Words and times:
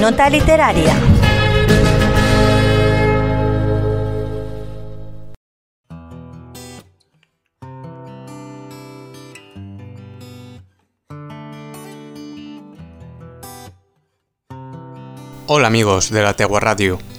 Nota 0.00 0.30
literaria. 0.30 0.94
Hola 15.46 15.66
amigos 15.66 16.10
de 16.10 16.22
la 16.22 16.32
Tegua 16.32 16.60
Radio. 16.60 17.09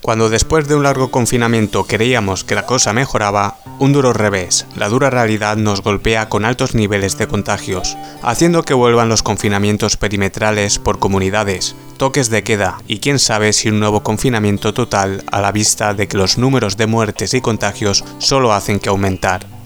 Cuando 0.00 0.30
después 0.30 0.68
de 0.68 0.74
un 0.74 0.84
largo 0.84 1.10
confinamiento 1.10 1.84
creíamos 1.84 2.44
que 2.44 2.54
la 2.54 2.66
cosa 2.66 2.92
mejoraba, 2.92 3.58
un 3.78 3.92
duro 3.92 4.12
revés, 4.12 4.66
la 4.76 4.88
dura 4.88 5.10
realidad 5.10 5.56
nos 5.56 5.82
golpea 5.82 6.28
con 6.28 6.44
altos 6.44 6.74
niveles 6.74 7.18
de 7.18 7.26
contagios, 7.26 7.96
haciendo 8.22 8.62
que 8.62 8.74
vuelvan 8.74 9.08
los 9.08 9.22
confinamientos 9.22 9.96
perimetrales 9.96 10.78
por 10.78 10.98
comunidades, 10.98 11.74
toques 11.96 12.30
de 12.30 12.42
queda 12.42 12.78
y 12.86 13.00
quién 13.00 13.18
sabe 13.18 13.52
si 13.52 13.68
un 13.68 13.80
nuevo 13.80 14.02
confinamiento 14.02 14.72
total 14.72 15.24
a 15.30 15.40
la 15.40 15.52
vista 15.52 15.94
de 15.94 16.08
que 16.08 16.16
los 16.16 16.38
números 16.38 16.76
de 16.76 16.86
muertes 16.86 17.34
y 17.34 17.40
contagios 17.40 18.04
solo 18.18 18.52
hacen 18.52 18.78
que 18.80 18.88
aumentar. 18.88 19.57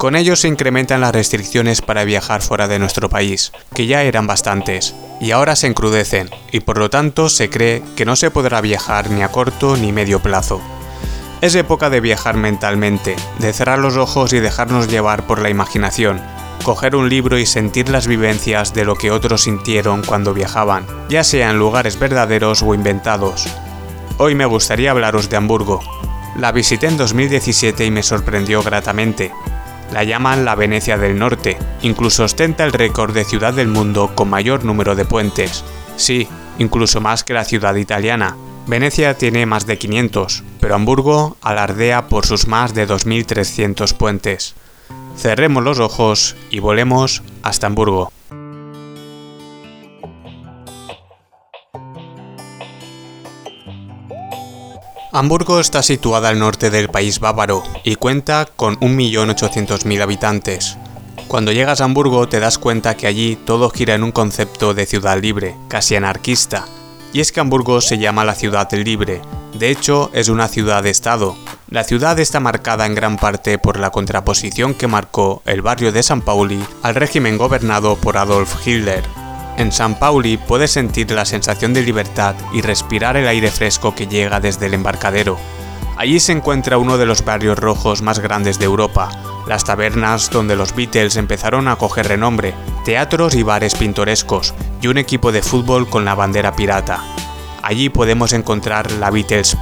Con 0.00 0.16
ello 0.16 0.34
se 0.34 0.48
incrementan 0.48 1.02
las 1.02 1.12
restricciones 1.12 1.82
para 1.82 2.04
viajar 2.04 2.40
fuera 2.40 2.68
de 2.68 2.78
nuestro 2.78 3.10
país, 3.10 3.52
que 3.74 3.86
ya 3.86 4.02
eran 4.02 4.26
bastantes, 4.26 4.94
y 5.20 5.32
ahora 5.32 5.56
se 5.56 5.66
encrudecen, 5.66 6.30
y 6.50 6.60
por 6.60 6.78
lo 6.78 6.88
tanto 6.88 7.28
se 7.28 7.50
cree 7.50 7.82
que 7.96 8.06
no 8.06 8.16
se 8.16 8.30
podrá 8.30 8.62
viajar 8.62 9.10
ni 9.10 9.20
a 9.22 9.28
corto 9.28 9.76
ni 9.76 9.92
medio 9.92 10.20
plazo. 10.20 10.62
Es 11.42 11.54
época 11.54 11.90
de 11.90 12.00
viajar 12.00 12.38
mentalmente, 12.38 13.14
de 13.40 13.52
cerrar 13.52 13.78
los 13.78 13.98
ojos 13.98 14.32
y 14.32 14.40
dejarnos 14.40 14.88
llevar 14.88 15.26
por 15.26 15.38
la 15.38 15.50
imaginación, 15.50 16.18
coger 16.64 16.96
un 16.96 17.10
libro 17.10 17.38
y 17.38 17.44
sentir 17.44 17.90
las 17.90 18.06
vivencias 18.06 18.72
de 18.72 18.86
lo 18.86 18.94
que 18.94 19.10
otros 19.10 19.42
sintieron 19.42 20.00
cuando 20.02 20.32
viajaban, 20.32 20.86
ya 21.10 21.24
sea 21.24 21.50
en 21.50 21.58
lugares 21.58 21.98
verdaderos 21.98 22.62
o 22.62 22.72
inventados. 22.72 23.44
Hoy 24.16 24.34
me 24.34 24.46
gustaría 24.46 24.92
hablaros 24.92 25.28
de 25.28 25.36
Hamburgo. 25.36 25.82
La 26.38 26.52
visité 26.52 26.86
en 26.86 26.96
2017 26.96 27.84
y 27.84 27.90
me 27.90 28.02
sorprendió 28.02 28.62
gratamente, 28.62 29.30
la 29.92 30.04
llaman 30.04 30.44
la 30.44 30.54
Venecia 30.54 30.96
del 30.96 31.18
Norte, 31.18 31.58
incluso 31.82 32.24
ostenta 32.24 32.64
el 32.64 32.72
récord 32.72 33.12
de 33.12 33.24
ciudad 33.24 33.54
del 33.54 33.68
mundo 33.68 34.12
con 34.14 34.30
mayor 34.30 34.64
número 34.64 34.94
de 34.94 35.04
puentes. 35.04 35.64
Sí, 35.96 36.28
incluso 36.58 37.00
más 37.00 37.24
que 37.24 37.34
la 37.34 37.44
ciudad 37.44 37.74
italiana. 37.74 38.36
Venecia 38.66 39.14
tiene 39.14 39.46
más 39.46 39.66
de 39.66 39.78
500, 39.78 40.44
pero 40.60 40.74
Hamburgo 40.74 41.36
alardea 41.42 42.08
por 42.08 42.26
sus 42.26 42.46
más 42.46 42.74
de 42.74 42.86
2.300 42.86 43.96
puentes. 43.96 44.54
Cerremos 45.16 45.64
los 45.64 45.80
ojos 45.80 46.36
y 46.50 46.60
volemos 46.60 47.22
hasta 47.42 47.66
Hamburgo. 47.66 48.12
Hamburgo 55.12 55.58
está 55.58 55.82
situada 55.82 56.28
al 56.28 56.38
norte 56.38 56.70
del 56.70 56.88
país 56.88 57.18
bávaro 57.18 57.64
y 57.82 57.96
cuenta 57.96 58.46
con 58.54 58.78
1.800.000 58.78 60.02
habitantes. 60.02 60.78
Cuando 61.26 61.50
llegas 61.50 61.80
a 61.80 61.84
Hamburgo 61.84 62.28
te 62.28 62.38
das 62.38 62.58
cuenta 62.58 62.96
que 62.96 63.08
allí 63.08 63.34
todo 63.34 63.70
gira 63.70 63.96
en 63.96 64.04
un 64.04 64.12
concepto 64.12 64.72
de 64.72 64.86
ciudad 64.86 65.20
libre, 65.20 65.56
casi 65.66 65.96
anarquista. 65.96 66.64
Y 67.12 67.18
es 67.18 67.32
que 67.32 67.40
Hamburgo 67.40 67.80
se 67.80 67.98
llama 67.98 68.24
la 68.24 68.36
ciudad 68.36 68.70
libre, 68.72 69.20
de 69.52 69.70
hecho 69.70 70.10
es 70.14 70.28
una 70.28 70.46
ciudad-estado. 70.46 71.36
La 71.68 71.82
ciudad 71.82 72.18
está 72.20 72.38
marcada 72.38 72.86
en 72.86 72.94
gran 72.94 73.16
parte 73.16 73.58
por 73.58 73.80
la 73.80 73.90
contraposición 73.90 74.74
que 74.74 74.86
marcó 74.86 75.42
el 75.44 75.60
barrio 75.60 75.90
de 75.90 76.04
San 76.04 76.20
Pauli 76.20 76.64
al 76.84 76.94
régimen 76.94 77.36
gobernado 77.36 77.96
por 77.96 78.16
Adolf 78.16 78.64
Hitler. 78.64 79.02
En 79.56 79.72
San 79.72 79.98
Pauli 79.98 80.36
puedes 80.36 80.70
sentir 80.70 81.10
la 81.10 81.24
sensación 81.24 81.74
de 81.74 81.82
libertad 81.82 82.34
y 82.52 82.62
respirar 82.62 83.16
el 83.16 83.28
aire 83.28 83.50
fresco 83.50 83.94
que 83.94 84.06
llega 84.06 84.40
desde 84.40 84.66
el 84.66 84.74
embarcadero. 84.74 85.38
Allí 85.96 86.18
se 86.18 86.32
encuentra 86.32 86.78
uno 86.78 86.96
de 86.96 87.04
los 87.04 87.24
barrios 87.24 87.58
rojos 87.58 88.00
más 88.00 88.20
grandes 88.20 88.58
de 88.58 88.64
Europa, 88.64 89.10
las 89.46 89.64
tabernas 89.64 90.30
donde 90.30 90.56
los 90.56 90.74
Beatles 90.74 91.16
empezaron 91.16 91.68
a 91.68 91.76
coger 91.76 92.08
renombre, 92.08 92.54
teatros 92.84 93.34
y 93.34 93.42
bares 93.42 93.74
pintorescos, 93.74 94.54
y 94.80 94.86
un 94.86 94.96
equipo 94.96 95.30
de 95.30 95.42
fútbol 95.42 95.90
con 95.90 96.04
la 96.04 96.14
bandera 96.14 96.56
pirata. 96.56 97.04
Allí 97.62 97.90
podemos 97.90 98.32
encontrar 98.32 98.90
la 98.92 99.10
Beatles 99.10 99.56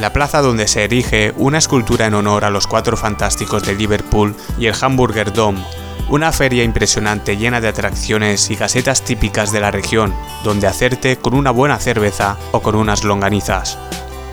la 0.00 0.12
plaza 0.14 0.40
donde 0.40 0.66
se 0.66 0.84
erige 0.84 1.34
una 1.36 1.58
escultura 1.58 2.06
en 2.06 2.14
honor 2.14 2.46
a 2.46 2.50
los 2.50 2.66
cuatro 2.66 2.96
fantásticos 2.96 3.64
de 3.64 3.74
Liverpool 3.74 4.34
y 4.58 4.64
el 4.66 4.74
Hamburger 4.80 5.30
Dome, 5.30 5.62
una 6.10 6.32
feria 6.32 6.64
impresionante 6.64 7.36
llena 7.36 7.60
de 7.60 7.68
atracciones 7.68 8.50
y 8.50 8.56
casetas 8.56 9.02
típicas 9.02 9.52
de 9.52 9.60
la 9.60 9.70
región, 9.70 10.12
donde 10.42 10.66
hacerte 10.66 11.16
con 11.16 11.34
una 11.34 11.52
buena 11.52 11.78
cerveza 11.78 12.36
o 12.50 12.60
con 12.60 12.74
unas 12.74 13.04
longanizas. 13.04 13.78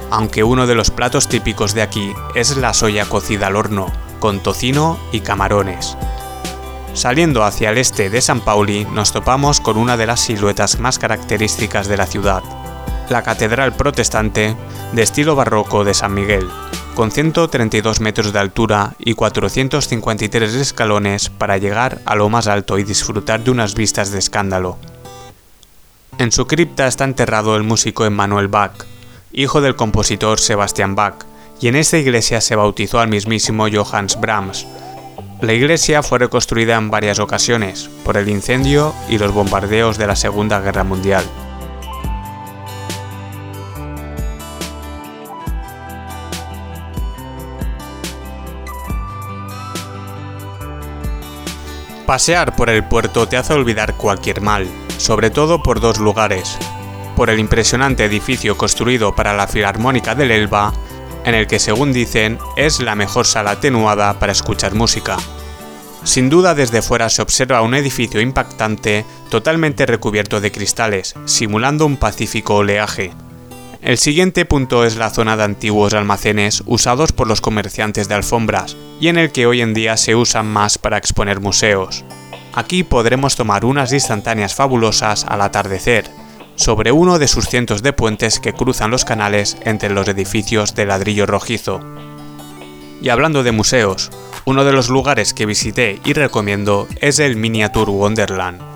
Aunque 0.09 0.43
uno 0.43 0.65
de 0.65 0.73
los 0.73 0.89
platos 0.89 1.27
típicos 1.27 1.75
de 1.75 1.83
aquí 1.83 2.13
es 2.33 2.57
la 2.57 2.73
soya 2.73 3.05
cocida 3.05 3.47
al 3.47 3.55
horno, 3.55 3.91
con 4.19 4.39
tocino 4.39 4.97
y 5.11 5.19
camarones. 5.19 5.95
Saliendo 6.93 7.43
hacia 7.43 7.69
el 7.69 7.77
este 7.77 8.09
de 8.09 8.21
San 8.21 8.41
Pauli 8.41 8.85
nos 8.85 9.11
topamos 9.11 9.61
con 9.61 9.77
una 9.77 9.97
de 9.97 10.07
las 10.07 10.21
siluetas 10.21 10.79
más 10.79 10.97
características 10.97 11.87
de 11.87 11.97
la 11.97 12.07
ciudad, 12.07 12.41
la 13.09 13.21
Catedral 13.21 13.75
Protestante 13.75 14.55
de 14.93 15.03
estilo 15.03 15.35
barroco 15.35 15.83
de 15.83 15.93
San 15.93 16.15
Miguel, 16.15 16.49
con 16.97 17.11
132 17.11 18.01
metros 18.01 18.33
de 18.33 18.39
altura 18.39 18.95
y 18.97 19.13
453 19.13 20.55
escalones 20.55 21.29
para 21.29 21.59
llegar 21.59 22.01
a 22.05 22.15
lo 22.15 22.27
más 22.27 22.47
alto 22.47 22.79
y 22.79 22.83
disfrutar 22.83 23.43
de 23.43 23.51
unas 23.51 23.75
vistas 23.75 24.09
de 24.09 24.17
escándalo. 24.17 24.79
En 26.17 26.31
su 26.31 26.47
cripta 26.47 26.87
está 26.87 27.03
enterrado 27.03 27.55
el 27.55 27.61
músico 27.61 28.03
Emmanuel 28.03 28.47
Bach, 28.47 28.85
hijo 29.31 29.61
del 29.61 29.75
compositor 29.75 30.39
Sebastian 30.39 30.95
Bach, 30.95 31.23
y 31.61 31.67
en 31.67 31.75
esta 31.75 31.99
iglesia 31.99 32.41
se 32.41 32.55
bautizó 32.55 32.99
al 32.99 33.09
mismísimo 33.09 33.67
Johannes 33.71 34.19
Brahms. 34.19 34.65
La 35.41 35.53
iglesia 35.53 36.01
fue 36.01 36.17
reconstruida 36.17 36.77
en 36.77 36.89
varias 36.89 37.19
ocasiones 37.19 37.91
por 38.03 38.17
el 38.17 38.27
incendio 38.27 38.95
y 39.07 39.19
los 39.19 39.31
bombardeos 39.33 39.99
de 39.99 40.07
la 40.07 40.15
Segunda 40.15 40.61
Guerra 40.61 40.83
Mundial. 40.83 41.25
Pasear 52.07 52.55
por 52.55 52.69
el 52.69 52.85
puerto 52.85 53.27
te 53.27 53.35
hace 53.35 53.51
olvidar 53.51 53.97
cualquier 53.97 54.39
mal, 54.39 54.65
sobre 54.97 55.29
todo 55.29 55.61
por 55.61 55.81
dos 55.81 55.97
lugares. 55.97 56.57
Por 57.17 57.29
el 57.29 57.37
impresionante 57.37 58.05
edificio 58.05 58.55
construido 58.55 59.13
para 59.13 59.35
la 59.35 59.45
Filarmónica 59.45 60.15
del 60.15 60.31
Elba, 60.31 60.71
en 61.25 61.35
el 61.35 61.47
que 61.47 61.59
según 61.59 61.91
dicen 61.91 62.39
es 62.55 62.79
la 62.79 62.95
mejor 62.95 63.27
sala 63.27 63.51
atenuada 63.51 64.17
para 64.19 64.31
escuchar 64.31 64.73
música. 64.73 65.17
Sin 66.05 66.29
duda 66.29 66.55
desde 66.55 66.81
fuera 66.81 67.09
se 67.09 67.21
observa 67.21 67.61
un 67.61 67.75
edificio 67.75 68.21
impactante 68.21 69.03
totalmente 69.29 69.85
recubierto 69.85 70.39
de 70.39 70.53
cristales, 70.53 71.13
simulando 71.25 71.85
un 71.85 71.97
pacífico 71.97 72.55
oleaje. 72.55 73.11
El 73.81 73.99
siguiente 73.99 74.45
punto 74.45 74.83
es 74.85 74.95
la 74.95 75.11
zona 75.11 75.37
de 75.37 75.43
antiguos 75.43 75.93
almacenes 75.93 76.63
usados 76.65 77.11
por 77.11 77.27
los 77.27 77.41
comerciantes 77.41 78.07
de 78.07 78.15
alfombras 78.15 78.75
y 78.99 79.07
en 79.07 79.17
el 79.17 79.31
que 79.31 79.45
hoy 79.45 79.61
en 79.61 79.75
día 79.75 79.97
se 79.97 80.15
usan 80.15 80.47
más 80.47 80.77
para 80.79 80.97
exponer 80.97 81.39
museos. 81.39 82.03
Aquí 82.53 82.83
podremos 82.83 83.35
tomar 83.35 83.65
unas 83.65 83.93
instantáneas 83.93 84.55
fabulosas 84.55 85.25
al 85.25 85.41
atardecer, 85.41 86.09
sobre 86.55 86.91
uno 86.91 87.19
de 87.19 87.27
sus 87.27 87.47
cientos 87.47 87.83
de 87.83 87.93
puentes 87.93 88.39
que 88.39 88.53
cruzan 88.53 88.89
los 88.89 89.05
canales 89.05 89.57
entre 89.61 89.91
los 89.91 90.07
edificios 90.07 90.73
de 90.73 90.87
ladrillo 90.87 91.27
rojizo. 91.27 91.79
Y 92.99 93.09
hablando 93.09 93.43
de 93.43 93.51
museos, 93.51 94.09
uno 94.45 94.65
de 94.65 94.73
los 94.73 94.89
lugares 94.89 95.35
que 95.35 95.45
visité 95.45 96.01
y 96.03 96.13
recomiendo 96.13 96.87
es 96.99 97.19
el 97.19 97.35
Miniature 97.35 97.91
Wonderland 97.91 98.66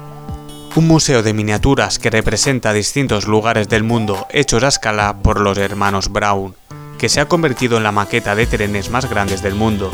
un 0.75 0.87
museo 0.87 1.21
de 1.21 1.33
miniaturas 1.33 1.99
que 1.99 2.09
representa 2.09 2.71
distintos 2.71 3.27
lugares 3.27 3.67
del 3.67 3.83
mundo 3.83 4.25
hechos 4.29 4.63
a 4.63 4.69
escala 4.69 5.17
por 5.21 5.41
los 5.41 5.57
hermanos 5.57 6.09
Brown, 6.09 6.55
que 6.97 7.09
se 7.09 7.19
ha 7.19 7.27
convertido 7.27 7.75
en 7.75 7.83
la 7.83 7.91
maqueta 7.91 8.35
de 8.35 8.45
trenes 8.45 8.89
más 8.89 9.09
grandes 9.09 9.41
del 9.41 9.55
mundo. 9.55 9.91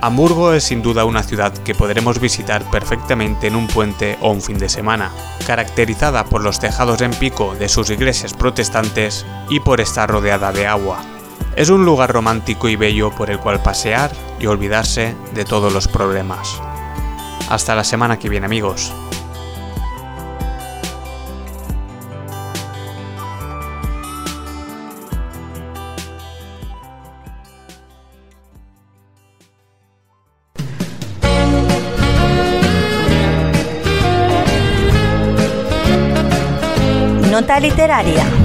Hamburgo 0.00 0.52
es 0.52 0.62
sin 0.62 0.82
duda 0.82 1.04
una 1.04 1.24
ciudad 1.24 1.52
que 1.52 1.74
podremos 1.74 2.20
visitar 2.20 2.62
perfectamente 2.70 3.48
en 3.48 3.56
un 3.56 3.66
puente 3.66 4.16
o 4.20 4.30
un 4.30 4.40
fin 4.40 4.58
de 4.58 4.68
semana, 4.68 5.10
caracterizada 5.44 6.24
por 6.24 6.44
los 6.44 6.60
tejados 6.60 7.00
en 7.00 7.10
pico 7.10 7.56
de 7.56 7.68
sus 7.68 7.90
iglesias 7.90 8.34
protestantes 8.34 9.26
y 9.48 9.58
por 9.58 9.80
estar 9.80 10.08
rodeada 10.08 10.52
de 10.52 10.68
agua. 10.68 11.00
Es 11.56 11.70
un 11.70 11.84
lugar 11.84 12.12
romántico 12.12 12.68
y 12.68 12.76
bello 12.76 13.10
por 13.10 13.30
el 13.30 13.40
cual 13.40 13.60
pasear 13.60 14.12
y 14.38 14.46
olvidarse 14.46 15.16
de 15.34 15.44
todos 15.44 15.72
los 15.72 15.88
problemas. 15.88 16.60
Hasta 17.48 17.74
la 17.74 17.82
semana 17.82 18.20
que 18.20 18.28
viene 18.28 18.46
amigos. 18.46 18.92
Nota 37.38 37.60
Literaria. 37.60 38.37